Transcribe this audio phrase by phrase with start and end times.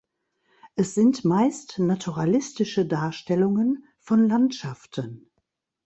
[0.73, 5.29] Es sind meist naturalistische Darstellungen von Landschaften.